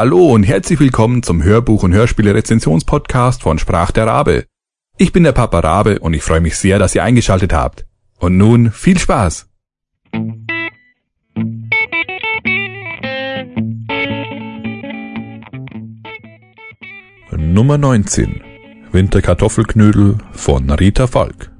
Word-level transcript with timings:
Hallo 0.00 0.28
und 0.32 0.44
herzlich 0.44 0.78
willkommen 0.78 1.24
zum 1.24 1.42
Hörbuch- 1.42 1.82
und 1.82 1.92
Hörspiele-Rezensionspodcast 1.92 3.42
von 3.42 3.58
Sprach 3.58 3.90
der 3.90 4.06
Rabe. 4.06 4.44
Ich 4.96 5.10
bin 5.10 5.24
der 5.24 5.32
Papa 5.32 5.58
Rabe 5.58 5.98
und 5.98 6.14
ich 6.14 6.22
freue 6.22 6.40
mich 6.40 6.56
sehr, 6.56 6.78
dass 6.78 6.94
ihr 6.94 7.02
eingeschaltet 7.02 7.52
habt. 7.52 7.84
Und 8.20 8.36
nun 8.36 8.70
viel 8.70 8.96
Spaß! 8.96 9.48
Nummer 17.36 17.76
19 17.76 18.40
Winterkartoffelknödel 18.92 20.18
von 20.30 20.70
Rita 20.70 21.08
Falk 21.08 21.50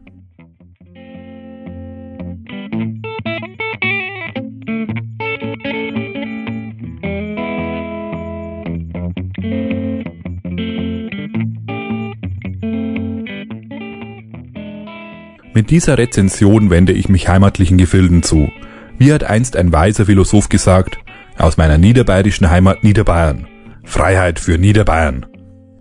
Mit 15.55 15.71
dieser 15.71 15.99
Rezension 15.99 16.71
wende 16.71 16.93
ich 16.93 17.09
mich 17.09 17.29
heimatlichen 17.29 17.79
Gefilden 17.79 18.23
zu. 18.23 18.51
Wie 18.99 19.13
hat 19.13 19.25
einst 19.25 19.57
ein 19.57 19.73
weiser 19.73 20.07
Philosoph 20.07 20.49
gesagt, 20.49 20.99
aus 21.37 21.57
meiner 21.57 21.79
niederbayerischen 21.79 22.51
Heimat 22.51 22.85
Niederbayern. 22.85 23.47
Freiheit 23.85 24.39
für 24.39 24.59
Niederbayern. 24.59 25.27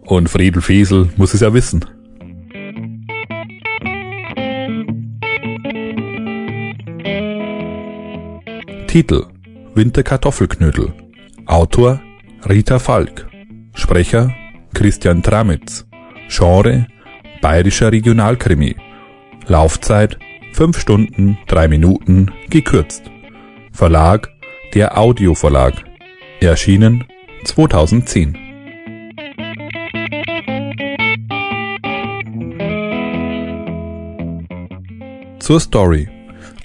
Und 0.02 0.30
Friedel 0.30 0.62
Fesel 0.62 1.09
muss 1.17 1.34
es 1.34 1.41
ja 1.41 1.53
wissen. 1.53 1.84
Titel 8.88 9.26
Winterkartoffelknödel 9.76 10.93
Autor 11.45 12.02
Rita 12.48 12.79
Falk 12.79 13.27
Sprecher 13.73 14.34
Christian 14.73 15.21
Tramitz 15.21 15.85
Genre 16.29 16.88
Bayerischer 17.41 17.91
Regionalkrimi 17.91 18.76
Laufzeit 19.49 20.20
5 20.51 20.77
Stunden 20.77 21.37
3 21.48 21.70
Minuten 21.70 22.31
gekürzt. 22.49 23.03
Verlag 23.71 24.29
der 24.73 24.98
Audio 24.98 25.35
Verlag. 25.35 25.85
Erschienen 26.41 27.05
2010. 27.45 28.37
Zur 35.39 35.61
Story. 35.61 36.09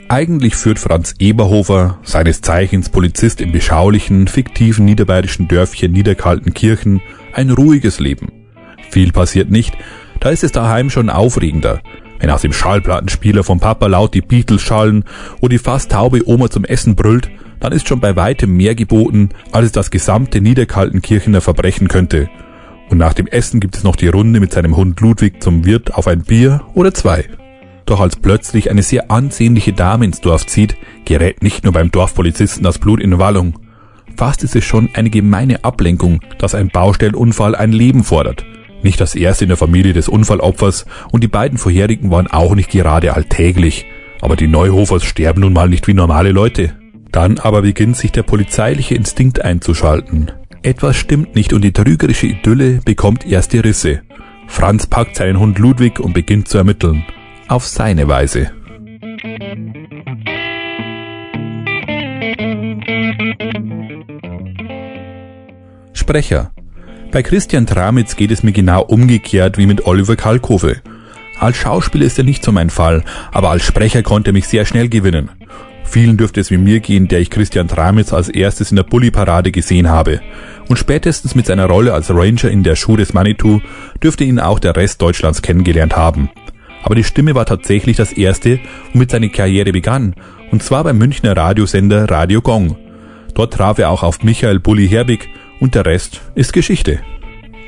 Eigentlich 0.08 0.56
führt 0.56 0.80
Franz 0.80 1.14
Eberhofer, 1.20 2.00
seines 2.02 2.40
Zeichens 2.40 2.88
Polizist 2.88 3.40
im 3.40 3.52
beschaulichen, 3.52 4.26
fiktiven 4.26 4.84
niederbayerischen 4.84 5.46
Dörfchen 5.46 5.92
Niederkaltenkirchen, 5.92 7.00
ein 7.32 7.50
ruhiges 7.50 8.00
Leben. 8.00 8.32
Viel 8.90 9.12
passiert 9.12 9.50
nicht, 9.50 9.72
da 10.18 10.30
ist 10.30 10.42
es 10.42 10.50
daheim 10.50 10.90
schon 10.90 11.10
aufregender, 11.10 11.80
wenn 12.22 12.30
aus 12.30 12.42
dem 12.42 12.52
Schallplattenspieler 12.52 13.42
vom 13.42 13.58
Papa 13.58 13.88
laut 13.88 14.14
die 14.14 14.20
Beatles 14.20 14.62
schallen 14.62 15.04
oder 15.40 15.50
die 15.50 15.58
fast 15.58 15.90
taube 15.90 16.22
Oma 16.24 16.48
zum 16.48 16.64
Essen 16.64 16.94
brüllt, 16.94 17.28
dann 17.58 17.72
ist 17.72 17.88
schon 17.88 17.98
bei 17.98 18.14
weitem 18.14 18.56
mehr 18.56 18.76
geboten, 18.76 19.30
als 19.50 19.66
es 19.66 19.72
das 19.72 19.90
gesamte 19.90 20.40
Niederkaltenkirchener 20.40 21.40
Verbrechen 21.40 21.88
könnte. 21.88 22.30
Und 22.90 22.98
nach 22.98 23.12
dem 23.12 23.26
Essen 23.26 23.58
gibt 23.58 23.74
es 23.74 23.82
noch 23.82 23.96
die 23.96 24.06
Runde 24.06 24.38
mit 24.38 24.52
seinem 24.52 24.76
Hund 24.76 25.00
Ludwig 25.00 25.42
zum 25.42 25.64
Wirt 25.64 25.94
auf 25.94 26.06
ein 26.06 26.22
Bier 26.22 26.60
oder 26.74 26.94
zwei. 26.94 27.24
Doch 27.86 27.98
als 27.98 28.14
plötzlich 28.14 28.70
eine 28.70 28.84
sehr 28.84 29.10
ansehnliche 29.10 29.72
Dame 29.72 30.04
ins 30.04 30.20
Dorf 30.20 30.46
zieht, 30.46 30.76
gerät 31.04 31.42
nicht 31.42 31.64
nur 31.64 31.72
beim 31.72 31.90
Dorfpolizisten 31.90 32.62
das 32.62 32.78
Blut 32.78 33.00
in 33.00 33.18
Wallung. 33.18 33.58
Fast 34.16 34.44
ist 34.44 34.54
es 34.54 34.62
schon 34.62 34.90
eine 34.94 35.10
gemeine 35.10 35.64
Ablenkung, 35.64 36.20
dass 36.38 36.54
ein 36.54 36.68
Baustellenunfall 36.68 37.56
ein 37.56 37.72
Leben 37.72 38.04
fordert. 38.04 38.44
Nicht 38.82 39.00
das 39.00 39.14
erste 39.14 39.44
in 39.44 39.48
der 39.48 39.56
Familie 39.56 39.92
des 39.92 40.08
Unfallopfers 40.08 40.86
und 41.12 41.22
die 41.22 41.28
beiden 41.28 41.58
vorherigen 41.58 42.10
waren 42.10 42.26
auch 42.26 42.54
nicht 42.54 42.70
gerade 42.70 43.14
alltäglich. 43.14 43.86
Aber 44.20 44.36
die 44.36 44.48
Neuhofers 44.48 45.04
sterben 45.04 45.40
nun 45.40 45.52
mal 45.52 45.68
nicht 45.68 45.86
wie 45.88 45.94
normale 45.94 46.32
Leute. 46.32 46.76
Dann 47.10 47.38
aber 47.38 47.62
beginnt 47.62 47.96
sich 47.96 48.12
der 48.12 48.22
polizeiliche 48.22 48.94
Instinkt 48.94 49.44
einzuschalten. 49.44 50.32
Etwas 50.62 50.96
stimmt 50.96 51.34
nicht 51.34 51.52
und 51.52 51.62
die 51.62 51.72
trügerische 51.72 52.26
Idylle 52.26 52.80
bekommt 52.84 53.26
erste 53.26 53.62
Risse. 53.64 54.02
Franz 54.46 54.86
packt 54.86 55.16
seinen 55.16 55.38
Hund 55.38 55.58
Ludwig 55.58 55.98
und 56.00 56.12
beginnt 56.12 56.48
zu 56.48 56.58
ermitteln. 56.58 57.04
Auf 57.48 57.66
seine 57.66 58.08
Weise. 58.08 58.52
Sprecher 65.92 66.52
bei 67.12 67.22
Christian 67.22 67.66
Tramitz 67.66 68.16
geht 68.16 68.30
es 68.30 68.42
mir 68.42 68.52
genau 68.52 68.82
umgekehrt 68.82 69.58
wie 69.58 69.66
mit 69.66 69.86
Oliver 69.86 70.16
Kalkofe. 70.16 70.80
Als 71.38 71.58
Schauspieler 71.58 72.06
ist 72.06 72.18
er 72.18 72.24
nicht 72.24 72.42
so 72.42 72.52
mein 72.52 72.70
Fall, 72.70 73.04
aber 73.32 73.50
als 73.50 73.64
Sprecher 73.64 74.02
konnte 74.02 74.30
er 74.30 74.32
mich 74.32 74.48
sehr 74.48 74.64
schnell 74.64 74.88
gewinnen. 74.88 75.30
Vielen 75.84 76.16
dürfte 76.16 76.40
es 76.40 76.50
wie 76.50 76.56
mir 76.56 76.80
gehen, 76.80 77.08
der 77.08 77.20
ich 77.20 77.28
Christian 77.28 77.68
Tramitz 77.68 78.14
als 78.14 78.30
erstes 78.30 78.70
in 78.70 78.76
der 78.76 78.84
Bully-Parade 78.84 79.52
gesehen 79.52 79.90
habe. 79.90 80.20
Und 80.68 80.78
spätestens 80.78 81.34
mit 81.34 81.44
seiner 81.44 81.66
Rolle 81.66 81.92
als 81.92 82.08
Ranger 82.08 82.50
in 82.50 82.62
der 82.62 82.76
Schuh 82.76 82.96
des 82.96 83.12
Manitou 83.12 83.60
dürfte 84.02 84.24
ihn 84.24 84.40
auch 84.40 84.58
der 84.58 84.74
Rest 84.74 85.02
Deutschlands 85.02 85.42
kennengelernt 85.42 85.94
haben. 85.94 86.30
Aber 86.82 86.94
die 86.94 87.04
Stimme 87.04 87.34
war 87.34 87.44
tatsächlich 87.44 87.98
das 87.98 88.12
erste, 88.12 88.58
womit 88.94 89.10
seine 89.10 89.28
Karriere 89.28 89.72
begann, 89.72 90.14
und 90.50 90.62
zwar 90.62 90.82
beim 90.82 90.96
Münchner 90.96 91.36
Radiosender 91.36 92.10
Radio 92.10 92.40
Gong. 92.40 92.76
Dort 93.34 93.52
traf 93.52 93.78
er 93.78 93.90
auch 93.90 94.02
auf 94.02 94.22
Michael 94.22 94.60
Bulli 94.60 94.88
Herbig, 94.88 95.28
und 95.62 95.76
der 95.76 95.86
Rest 95.86 96.20
ist 96.34 96.52
Geschichte. 96.52 96.98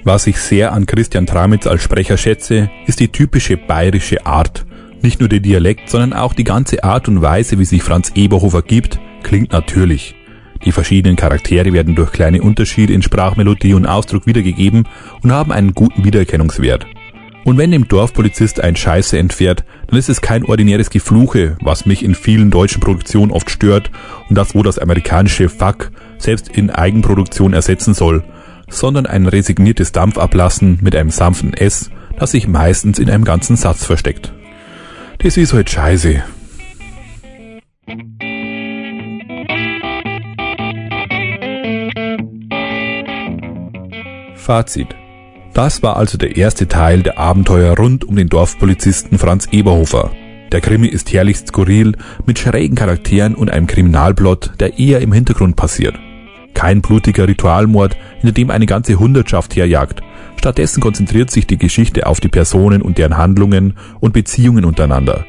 Was 0.02 0.26
ich 0.26 0.38
sehr 0.38 0.72
an 0.72 0.84
Christian 0.84 1.26
Tramitz 1.26 1.68
als 1.68 1.80
Sprecher 1.80 2.16
schätze, 2.16 2.68
ist 2.88 2.98
die 2.98 3.06
typische 3.06 3.56
bayerische 3.56 4.26
Art. 4.26 4.66
Nicht 5.00 5.20
nur 5.20 5.28
der 5.28 5.38
Dialekt, 5.38 5.88
sondern 5.90 6.12
auch 6.12 6.32
die 6.32 6.42
ganze 6.42 6.82
Art 6.82 7.06
und 7.06 7.22
Weise, 7.22 7.56
wie 7.60 7.64
sich 7.64 7.84
Franz 7.84 8.10
Eberhofer 8.16 8.62
gibt, 8.62 8.98
klingt 9.22 9.52
natürlich. 9.52 10.16
Die 10.64 10.72
verschiedenen 10.72 11.14
Charaktere 11.14 11.72
werden 11.72 11.94
durch 11.94 12.10
kleine 12.10 12.42
Unterschiede 12.42 12.92
in 12.92 13.02
Sprachmelodie 13.02 13.74
und 13.74 13.86
Ausdruck 13.86 14.26
wiedergegeben 14.26 14.88
und 15.22 15.30
haben 15.30 15.52
einen 15.52 15.72
guten 15.72 16.04
Wiedererkennungswert. 16.04 16.86
Und 17.44 17.58
wenn 17.58 17.70
dem 17.70 17.86
Dorfpolizist 17.86 18.60
ein 18.60 18.74
Scheiße 18.74 19.18
entfährt, 19.18 19.64
dann 19.86 19.98
ist 19.98 20.08
es 20.08 20.20
kein 20.20 20.44
ordinäres 20.44 20.90
Gefluche, 20.90 21.56
was 21.60 21.86
mich 21.86 22.02
in 22.02 22.16
vielen 22.16 22.50
deutschen 22.50 22.80
Produktionen 22.80 23.30
oft 23.30 23.50
stört 23.50 23.92
und 24.28 24.36
das 24.36 24.54
wo 24.56 24.64
das 24.64 24.80
amerikanische 24.80 25.48
Fuck 25.48 25.92
selbst 26.24 26.48
in 26.48 26.70
Eigenproduktion 26.70 27.52
ersetzen 27.52 27.94
soll, 27.94 28.24
sondern 28.68 29.06
ein 29.06 29.26
resigniertes 29.26 29.92
Dampfablassen 29.92 30.78
mit 30.82 30.96
einem 30.96 31.10
sanften 31.10 31.54
S, 31.54 31.90
das 32.18 32.32
sich 32.32 32.48
meistens 32.48 32.98
in 32.98 33.08
einem 33.08 33.24
ganzen 33.24 33.56
Satz 33.56 33.84
versteckt. 33.84 34.32
Das 35.18 35.36
ist 35.36 35.52
halt 35.52 35.70
scheiße. 35.70 36.22
Fazit 44.34 44.94
das 45.54 45.84
war 45.84 45.96
also 45.96 46.18
der 46.18 46.36
erste 46.36 46.66
Teil 46.66 47.04
der 47.04 47.16
Abenteuer 47.16 47.76
rund 47.76 48.04
um 48.04 48.16
den 48.16 48.28
Dorfpolizisten 48.28 49.18
Franz 49.18 49.46
Eberhofer. 49.52 50.10
Der 50.50 50.60
Krimi 50.60 50.88
ist 50.88 51.12
herrlich 51.12 51.36
skurril, 51.36 51.96
mit 52.26 52.40
schrägen 52.40 52.76
Charakteren 52.76 53.36
und 53.36 53.50
einem 53.50 53.68
Kriminalplot, 53.68 54.54
der 54.58 54.80
eher 54.80 55.00
im 55.00 55.12
Hintergrund 55.12 55.54
passiert. 55.54 55.94
Kein 56.64 56.80
blutiger 56.80 57.28
Ritualmord, 57.28 57.94
hinter 58.20 58.32
dem 58.32 58.48
eine 58.48 58.64
ganze 58.64 58.98
Hundertschaft 58.98 59.54
herjagt. 59.54 60.00
Stattdessen 60.38 60.80
konzentriert 60.80 61.30
sich 61.30 61.46
die 61.46 61.58
Geschichte 61.58 62.06
auf 62.06 62.20
die 62.20 62.28
Personen 62.28 62.80
und 62.80 62.96
deren 62.96 63.18
Handlungen 63.18 63.74
und 64.00 64.14
Beziehungen 64.14 64.64
untereinander. 64.64 65.26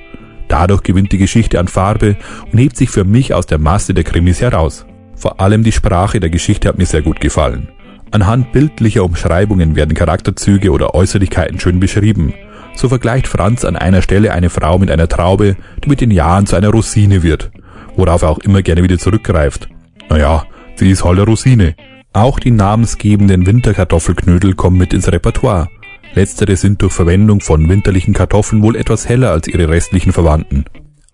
Dadurch 0.48 0.82
gewinnt 0.84 1.12
die 1.12 1.18
Geschichte 1.18 1.60
an 1.60 1.68
Farbe 1.68 2.16
und 2.50 2.58
hebt 2.58 2.78
sich 2.78 2.90
für 2.90 3.04
mich 3.04 3.34
aus 3.34 3.48
der 3.48 3.58
Masse 3.58 3.94
der 3.94 4.06
Krimis 4.06 4.40
heraus. 4.40 4.86
Vor 5.18 5.42
allem 5.42 5.66
die 5.66 5.74
Sprache 5.74 6.22
der 6.22 6.30
Geschichte 6.30 6.70
hat 6.70 6.78
mir 6.78 6.86
sehr 6.86 7.02
gut 7.02 7.20
gefallen. 7.20 7.68
Anhand 8.12 8.54
bildlicher 8.54 9.04
Umschreibungen 9.04 9.76
werden 9.76 9.94
Charakterzüge 9.94 10.72
oder 10.72 10.96
Äußerlichkeiten 10.96 11.60
schön 11.60 11.82
beschrieben. 11.82 12.34
So 12.76 12.88
vergleicht 12.88 13.28
Franz 13.28 13.66
an 13.66 13.76
einer 13.76 14.02
Stelle 14.02 14.32
eine 14.32 14.50
Frau 14.50 14.80
mit 14.80 14.90
einer 14.90 15.10
Traube, 15.10 15.58
die 15.84 15.90
mit 15.90 16.00
den 16.00 16.12
Jahren 16.12 16.46
zu 16.46 16.56
einer 16.56 16.70
Rosine 16.70 17.24
wird, 17.24 17.52
worauf 17.98 18.22
er 18.22 18.30
auch 18.30 18.40
immer 18.40 18.62
gerne 18.62 18.84
wieder 18.84 18.98
zurückgreift. 18.98 19.68
Naja, 20.10 20.46
sie 20.76 20.90
ist 20.90 21.06
eine 21.06 21.24
Rosine. 21.24 21.76
Auch 22.14 22.40
die 22.40 22.52
namensgebenden 22.52 23.46
Winterkartoffelknödel 23.46 24.56
kommen 24.56 24.78
mit 24.78 24.94
ins 24.94 25.12
Repertoire. 25.12 25.68
Letztere 26.14 26.56
sind 26.56 26.82
durch 26.82 26.94
Verwendung 26.94 27.42
von 27.42 27.68
winterlichen 27.68 28.14
Kartoffeln 28.14 28.62
wohl 28.64 28.76
etwas 28.76 29.10
heller 29.10 29.32
als 29.32 29.48
ihre 29.48 29.68
restlichen 29.68 30.14
Verwandten. 30.14 30.66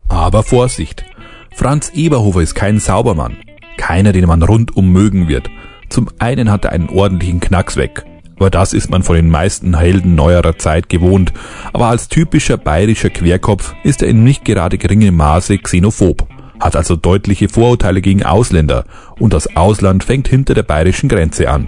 Aber 0.09 0.43
Vorsicht! 0.43 1.05
Franz 1.53 1.91
Eberhofer 1.93 2.41
ist 2.41 2.55
kein 2.55 2.79
Saubermann. 2.79 3.37
Keiner, 3.77 4.11
den 4.11 4.27
man 4.27 4.43
rundum 4.43 4.91
mögen 4.91 5.27
wird. 5.27 5.49
Zum 5.89 6.09
einen 6.19 6.51
hat 6.51 6.65
er 6.65 6.71
einen 6.71 6.89
ordentlichen 6.89 7.39
Knacks 7.39 7.77
weg. 7.77 8.05
Aber 8.35 8.49
das 8.49 8.73
ist 8.73 8.89
man 8.89 9.03
von 9.03 9.15
den 9.15 9.29
meisten 9.29 9.77
Helden 9.77 10.15
neuerer 10.15 10.57
Zeit 10.57 10.89
gewohnt. 10.89 11.33
Aber 11.73 11.87
als 11.87 12.07
typischer 12.07 12.57
bayerischer 12.57 13.09
Querkopf 13.09 13.75
ist 13.83 14.01
er 14.01 14.07
in 14.07 14.23
nicht 14.23 14.45
gerade 14.45 14.77
geringem 14.77 15.15
Maße 15.15 15.57
xenophob. 15.57 16.27
Hat 16.61 16.75
also 16.75 16.95
deutliche 16.95 17.49
Vorurteile 17.49 18.01
gegen 18.01 18.23
Ausländer 18.23 18.85
und 19.19 19.33
das 19.33 19.55
Ausland 19.55 20.03
fängt 20.03 20.27
hinter 20.27 20.53
der 20.53 20.63
bayerischen 20.63 21.09
Grenze 21.09 21.49
an. 21.49 21.67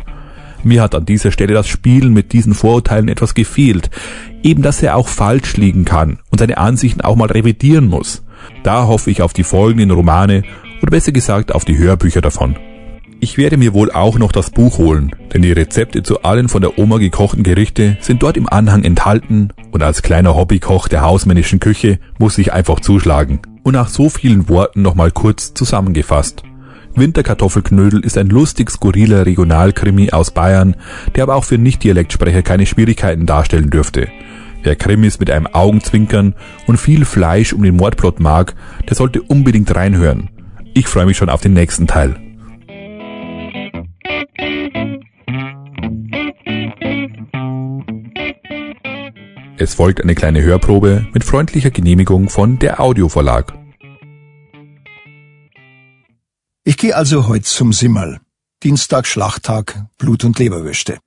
Mir 0.64 0.82
hat 0.82 0.96
an 0.96 1.06
dieser 1.06 1.32
Stelle 1.32 1.54
das 1.54 1.68
Spielen 1.68 2.14
mit 2.14 2.32
diesen 2.32 2.54
Vorurteilen 2.54 3.10
etwas 3.10 3.34
gefehlt, 3.34 3.90
eben 4.44 4.62
dass 4.62 4.82
er 4.82 4.96
auch 4.96 5.10
falsch 5.10 5.58
liegen 5.58 5.84
kann 5.84 6.20
und 6.32 6.40
seine 6.40 6.58
Ansichten 6.58 7.02
auch 7.02 7.18
mal 7.18 7.30
revidieren 7.30 7.88
muss. 7.88 8.24
Da 8.64 8.88
hoffe 8.88 9.12
ich 9.12 9.22
auf 9.22 9.34
die 9.34 9.44
folgenden 9.44 9.92
Romane 9.92 10.44
oder 10.82 10.92
besser 10.92 11.12
gesagt 11.12 11.54
auf 11.54 11.66
die 11.66 11.78
Hörbücher 11.78 12.22
davon. 12.22 12.56
Ich 13.20 13.38
werde 13.38 13.56
mir 13.56 13.74
wohl 13.74 13.90
auch 13.90 14.18
noch 14.18 14.34
das 14.34 14.50
Buch 14.50 14.78
holen, 14.78 15.16
denn 15.34 15.42
die 15.42 15.54
Rezepte 15.54 16.04
zu 16.04 16.24
allen 16.24 16.50
von 16.50 16.62
der 16.62 16.78
Oma 16.78 16.98
gekochten 16.98 17.44
Gerichte 17.44 17.98
sind 18.02 18.22
dort 18.22 18.36
im 18.36 18.50
Anhang 18.50 18.84
enthalten 18.84 19.50
und 19.72 19.82
als 19.82 20.02
kleiner 20.02 20.36
Hobbykoch 20.36 20.90
der 20.90 21.04
hausmännischen 21.04 21.62
Küche 21.62 22.00
muss 22.20 22.38
ich 22.38 22.52
einfach 22.52 22.82
zuschlagen. 22.82 23.40
Und 23.64 23.74
nach 23.74 23.88
so 23.88 24.10
vielen 24.10 24.50
Worten 24.50 24.82
nochmal 24.82 25.12
kurz 25.12 25.54
zusammengefasst. 25.54 26.44
Winterkartoffelknödel 26.96 28.02
ist 28.02 28.18
ein 28.18 28.28
lustig 28.28 28.70
skurriler 28.70 29.26
Regionalkrimi 29.26 30.12
aus 30.12 30.32
Bayern, 30.32 30.76
der 31.16 31.24
aber 31.24 31.36
auch 31.36 31.44
für 31.44 31.58
Nicht-Dialektsprecher 31.58 32.44
keine 32.44 32.66
Schwierigkeiten 32.66 33.26
darstellen 33.26 33.70
dürfte. 33.70 34.10
Wer 34.62 34.76
Krimis 34.76 35.20
mit 35.20 35.32
einem 35.32 35.48
Augenzwinkern 35.48 36.36
und 36.68 36.78
viel 36.78 37.04
Fleisch 37.06 37.52
um 37.54 37.64
den 37.64 37.76
Mordplot 37.76 38.20
mag, 38.20 38.56
der 38.88 38.96
sollte 38.96 39.22
unbedingt 39.22 39.74
reinhören. 39.76 40.30
Ich 40.74 40.88
freue 40.88 41.06
mich 41.06 41.18
schon 41.18 41.30
auf 41.30 41.42
den 41.42 41.54
nächsten 41.54 41.88
Teil. 41.88 42.23
Es 49.64 49.76
folgt 49.76 50.02
eine 50.02 50.14
kleine 50.14 50.42
Hörprobe 50.42 51.08
mit 51.14 51.24
freundlicher 51.24 51.72
Genehmigung 51.72 52.28
von 52.28 52.60
der 52.60 52.82
Audioverlag. 52.82 53.54
Ich 56.66 56.76
gehe 56.76 56.94
also 56.94 57.30
heute 57.30 57.46
zum 57.46 57.72
Simmerl. 57.72 58.20
Dienstag 58.62 59.08
Schlachttag, 59.08 59.86
Blut- 59.98 60.26
und 60.26 60.38
Leberwürste. 60.38 61.00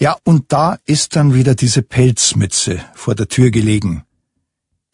Ja, 0.00 0.16
und 0.24 0.52
da 0.54 0.78
ist 0.86 1.16
dann 1.16 1.34
wieder 1.34 1.54
diese 1.54 1.82
Pelzmütze 1.82 2.80
vor 2.94 3.14
der 3.14 3.28
Tür 3.28 3.50
gelegen. 3.50 4.04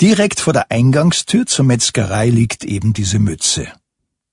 Direkt 0.00 0.40
vor 0.40 0.52
der 0.52 0.72
Eingangstür 0.72 1.46
zur 1.46 1.66
Metzgerei 1.66 2.28
liegt 2.28 2.64
eben 2.64 2.94
diese 2.94 3.20
Mütze. 3.20 3.68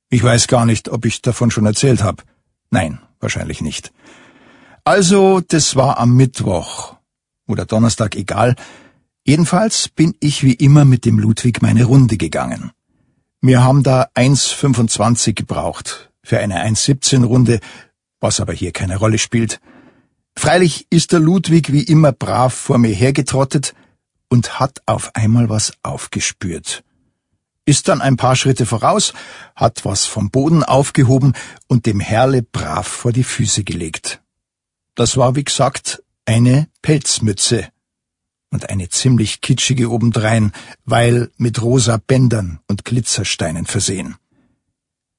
Ich 0.10 0.24
weiß 0.24 0.48
gar 0.48 0.66
nicht, 0.66 0.90
ob 0.90 1.06
ich 1.06 1.22
davon 1.22 1.52
schon 1.52 1.68
erzählt 1.68 2.02
habe. 2.02 2.24
Nein, 2.72 2.98
wahrscheinlich 3.20 3.62
nicht. 3.62 3.94
Also, 4.84 5.40
das 5.40 5.76
war 5.76 6.00
am 6.00 6.16
Mittwoch 6.16 6.95
oder 7.48 7.66
Donnerstag, 7.66 8.16
egal. 8.16 8.56
Jedenfalls 9.24 9.90
bin 9.90 10.16
ich 10.20 10.44
wie 10.44 10.54
immer 10.54 10.86
mit 10.86 11.06
dem 11.06 11.20
Ludwig 11.20 11.62
meine 11.62 11.86
Runde 11.86 12.18
gegangen. 12.18 12.72
Wir 13.42 13.64
haben 13.64 13.84
da 13.84 14.08
1,25 14.16 15.34
gebraucht 15.34 16.12
für 16.24 16.40
eine 16.40 16.64
1,17 16.66 17.24
Runde, 17.24 17.60
was 18.20 18.40
aber 18.40 18.54
hier 18.54 18.72
keine 18.72 18.98
Rolle 18.98 19.18
spielt. 19.18 19.60
Freilich 20.38 20.88
ist 20.90 21.12
der 21.12 21.20
Ludwig 21.20 21.72
wie 21.72 21.84
immer 21.84 22.12
brav 22.12 22.54
vor 22.54 22.78
mir 22.78 22.94
hergetrottet 22.94 23.74
und 24.30 24.60
hat 24.60 24.82
auf 24.86 25.16
einmal 25.16 25.50
was 25.50 25.74
aufgespürt. 25.84 26.84
Ist 27.66 27.88
dann 27.88 28.02
ein 28.02 28.18
paar 28.18 28.36
Schritte 28.36 28.66
voraus, 28.66 29.14
hat 29.56 29.86
was 29.86 30.06
vom 30.06 30.30
Boden 30.30 30.64
aufgehoben 30.64 31.34
und 31.68 31.86
dem 31.86 32.00
Herrle 32.00 32.44
brav 32.44 32.88
vor 32.88 33.12
die 33.12 33.24
Füße 33.24 33.64
gelegt. 33.64 34.22
Das 34.94 35.18
war, 35.18 35.36
wie 35.36 35.44
gesagt, 35.44 36.04
eine 36.26 36.68
Pelzmütze 36.82 37.70
und 38.52 38.70
eine 38.70 38.90
ziemlich 38.90 39.42
kitschige 39.42 39.90
obendrein, 39.90 40.52
weil 40.86 41.32
mit 41.38 41.62
rosa 41.62 41.98
Bändern 41.98 42.60
und 42.68 42.86
Glitzersteinen 42.86 43.66
versehen. 43.66 44.16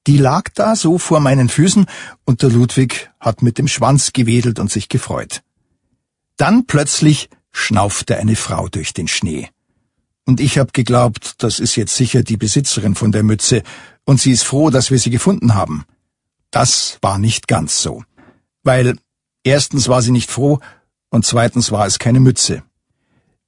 Die 0.07 0.19
lag 0.19 0.51
da 0.55 0.77
so 0.77 0.99
vor 0.99 1.21
meinen 1.21 1.49
Füßen 1.49 1.87
und 2.25 2.43
der 2.43 2.51
Ludwig 2.51 3.11
hat 3.19 3.43
mit 3.43 3.59
dem 3.59 3.69
Schwanz 3.69 4.13
gewedelt 4.13 4.59
und 4.59 4.71
sich 4.71 4.89
gefreut. 4.89 5.43
Dann 6.37 6.67
plötzlich 6.67 7.29
schnaufte 7.51 8.17
eine 8.17 8.37
Frau 8.37 8.69
durch 8.69 8.93
den 8.93 9.09
Schnee. 9.09 9.49
Und 10.25 10.41
ich 10.41 10.59
hab 10.59 10.73
geglaubt, 10.73 11.35
das 11.39 11.59
ist 11.59 11.77
jetzt 11.77 11.97
sicher 11.97 12.23
die 12.23 12.37
Besitzerin 12.37 12.95
von 12.95 13.13
der 13.13 13.23
Mütze, 13.23 13.63
und 14.05 14.21
sie 14.21 14.31
ist 14.31 14.45
froh, 14.45 14.71
dass 14.71 14.91
wir 14.91 14.99
sie 14.99 15.11
gefunden 15.11 15.55
haben. 15.55 15.85
Das 16.51 16.99
war 17.03 17.19
nicht 17.19 17.49
ganz 17.49 17.83
so. 17.83 18.05
Weil 18.63 18.97
erstens 19.43 19.89
war 19.89 20.03
sie 20.03 20.13
nicht 20.13 20.31
froh 20.31 20.61
und 21.11 21.25
zweitens 21.25 21.71
war 21.73 21.87
es 21.87 21.99
keine 21.99 22.21
Mütze. 22.21 22.63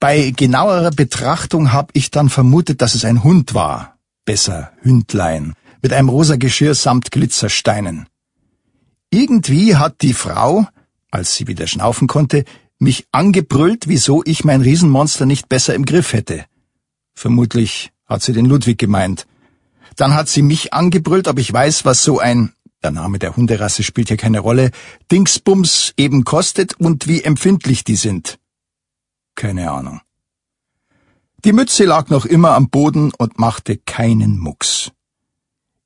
Bei 0.00 0.31
genauerer 0.31 0.90
Betrachtung 0.90 1.72
hab 1.72 1.90
ich 1.93 2.10
dann 2.10 2.28
vermutet, 2.28 2.82
dass 2.82 2.94
es 2.94 3.05
ein 3.05 3.25
Hund 3.25 3.55
war. 3.55 3.99
Besser 4.25 4.72
Hündlein 4.82 5.55
mit 5.82 5.93
einem 5.93 6.08
rosa 6.08 6.37
Geschirr 6.37 6.75
samt 6.75 7.10
Glitzersteinen. 7.10 8.06
Irgendwie 9.10 9.76
hat 9.76 10.02
die 10.02 10.12
Frau, 10.12 10.66
als 11.10 11.34
sie 11.34 11.46
wieder 11.46 11.66
schnaufen 11.66 12.08
konnte, 12.08 12.44
mich 12.78 13.06
angebrüllt, 13.12 13.88
wieso 13.88 14.22
ich 14.25 14.44
mein 14.44 14.60
Riesenmonster 14.60 15.26
nicht 15.26 15.49
besser 15.49 15.75
im 15.75 15.84
Griff 15.84 16.12
hätte. 16.12 16.44
Vermutlich 17.14 17.90
hat 18.06 18.22
sie 18.22 18.32
den 18.32 18.46
Ludwig 18.46 18.78
gemeint. 18.78 19.26
Dann 19.96 20.14
hat 20.14 20.28
sie 20.28 20.43
mich 20.43 20.72
angebrüllt, 20.72 21.26
ob 21.26 21.38
ich 21.38 21.52
weiß, 21.52 21.84
was 21.84 22.05
so 22.05 22.20
ein, 22.20 22.52
der 22.82 22.90
Name 22.90 23.19
der 23.19 23.36
Hunderasse 23.36 23.82
spielt 23.82 24.08
hier 24.08 24.16
keine 24.16 24.40
Rolle, 24.40 24.70
Dingsbums 25.10 25.94
eben 25.96 26.25
kostet 26.25 26.75
und 26.75 27.08
wie 27.08 27.22
empfindlich 27.22 27.84
die 27.84 27.96
sind. 27.96 28.38
Keine 29.34 29.70
Ahnung. 29.70 30.00
Die 31.44 31.52
Mütze 31.52 31.84
lag 31.84 32.08
noch 32.08 32.25
immer 32.25 32.52
am 32.54 32.69
Boden 32.69 33.12
und 33.16 33.38
machte 33.38 33.76
keinen 33.76 34.38
Mucks. 34.38 34.90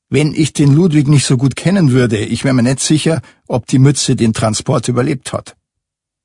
Wenn 0.08 0.34
ich 0.34 0.52
den 0.52 0.74
Ludwig 0.74 1.08
nicht 1.08 1.26
so 1.26 1.36
gut 1.36 1.56
kennen 1.56 1.90
würde, 1.90 2.18
ich 2.18 2.44
wäre 2.44 2.54
mir 2.54 2.62
nicht 2.62 2.80
sicher, 2.80 3.22
ob 3.46 3.66
die 3.66 3.78
Mütze 3.78 4.16
den 4.16 4.34
Transport 4.34 4.88
überlebt 4.88 5.32
hat. 5.32 5.56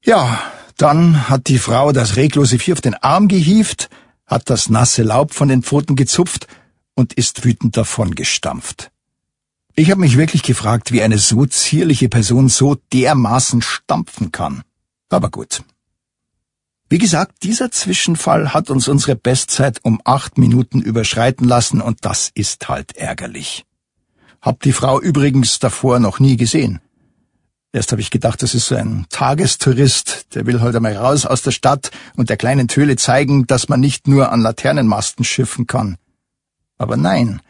Ja, 0.04 0.42
dann 0.78 1.30
hat 1.30 1.48
die 1.48 1.58
Frau 1.58 1.92
das 1.92 2.18
reglose 2.18 2.60
Vieh 2.60 2.74
auf 2.74 2.82
den 2.82 2.96
Arm 2.96 3.28
gehieft, 3.28 3.90
hat 4.26 4.50
das 4.50 4.70
nasse 4.70 5.04
Laub 5.04 5.34
von 5.34 5.48
den 5.48 5.64
Pfoten 5.64 5.96
gezupft 5.96 6.48
und 6.96 7.14
ist 7.14 7.46
wütend 7.46 7.78
davongestampft. 7.78 8.92
Ich 9.80 9.92
habe 9.92 10.02
mich 10.02 10.18
wirklich 10.18 10.42
gefragt, 10.42 10.92
wie 10.92 11.04
eine 11.04 11.20
so 11.20 11.46
zierliche 11.46 12.10
Person 12.10 12.50
so 12.50 12.78
dermaßen 12.94 13.62
stampfen 13.62 14.32
kann. 14.32 14.64
Aber 15.08 15.30
gut. 15.30 15.62
Wie 16.90 16.98
gesagt, 16.98 17.44
dieser 17.44 17.70
Zwischenfall 17.70 18.56
hat 18.56 18.72
uns 18.72 18.88
unsere 18.88 19.16
Bestzeit 19.16 19.80
um 19.84 20.02
acht 20.04 20.40
Minuten 20.40 20.82
überschreiten 20.82 21.48
lassen 21.48 21.80
und 21.80 22.06
das 22.06 22.32
ist 22.34 22.68
halt 22.68 22.98
ärgerlich. 22.98 23.66
Hab 24.42 24.64
die 24.64 24.74
Frau 24.74 25.00
übrigens 25.00 25.60
davor 25.60 26.00
noch 26.00 26.20
nie 26.20 26.38
gesehen. 26.38 26.82
Erst 27.72 27.92
habe 27.92 28.02
ich 28.02 28.10
gedacht, 28.10 28.42
das 28.42 28.56
ist 28.56 28.70
so 28.70 28.76
ein 28.76 29.06
Tagestourist, 29.12 30.34
der 30.34 30.48
will 30.48 30.60
heute 30.62 30.80
mal 30.80 30.98
raus 30.98 31.28
aus 31.28 31.44
der 31.44 31.52
Stadt 31.52 31.92
und 32.16 32.32
der 32.32 32.38
kleinen 32.38 32.68
Töle 32.68 32.96
zeigen, 32.96 33.46
dass 33.46 33.70
man 33.70 33.80
nicht 33.80 34.08
nur 34.08 34.32
an 34.32 34.42
Laternenmasten 34.42 35.24
schiffen 35.24 35.68
kann. 35.68 35.98
Aber 36.80 36.98
nein, 36.98 37.42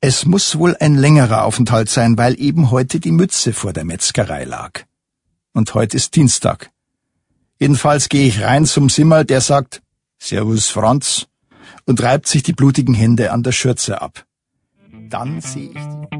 es 0.00 0.24
muss 0.24 0.58
wohl 0.58 0.76
ein 0.80 0.94
längerer 0.94 1.44
Aufenthalt 1.44 1.90
sein, 1.90 2.16
weil 2.16 2.40
eben 2.40 2.70
heute 2.70 3.00
die 3.00 3.12
Mütze 3.12 3.52
vor 3.52 3.72
der 3.72 3.84
Metzgerei 3.84 4.44
lag. 4.44 4.84
Und 5.52 5.74
heute 5.74 5.96
ist 5.96 6.16
Dienstag. 6.16 6.70
Jedenfalls 7.58 8.08
gehe 8.08 8.26
ich 8.26 8.40
rein 8.40 8.64
zum 8.64 8.88
Simmer, 8.88 9.24
der 9.24 9.42
sagt 9.42 9.82
Servus 10.18 10.68
Franz 10.68 11.26
und 11.84 12.02
reibt 12.02 12.28
sich 12.28 12.42
die 12.42 12.54
blutigen 12.54 12.94
Hände 12.94 13.32
an 13.32 13.42
der 13.42 13.52
Schürze 13.52 14.00
ab. 14.00 14.24
Dann 15.10 15.40
sehe 15.40 15.70
ich 15.70 15.74
die 15.74 16.10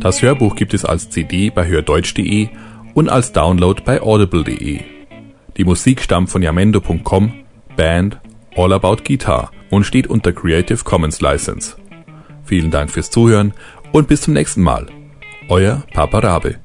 Das 0.00 0.20
Hörbuch 0.20 0.54
gibt 0.54 0.74
es 0.74 0.84
als 0.84 1.08
CD 1.08 1.48
bei 1.48 1.66
hördeutsch.de 1.66 2.48
und 2.92 3.08
als 3.08 3.32
Download 3.32 3.82
bei 3.82 4.02
audible.de. 4.02 4.93
Die 5.56 5.64
Musik 5.64 6.02
stammt 6.02 6.30
von 6.30 6.42
yamendo.com, 6.42 7.32
Band 7.76 8.20
All 8.56 8.72
About 8.72 8.96
Guitar 9.04 9.50
und 9.70 9.84
steht 9.84 10.06
unter 10.06 10.32
Creative 10.32 10.82
Commons 10.82 11.20
License. 11.20 11.76
Vielen 12.44 12.70
Dank 12.70 12.90
fürs 12.90 13.10
Zuhören 13.10 13.52
und 13.92 14.08
bis 14.08 14.22
zum 14.22 14.34
nächsten 14.34 14.62
Mal. 14.62 14.86
Euer 15.48 15.84
Papa 15.92 16.18
Rabe. 16.18 16.63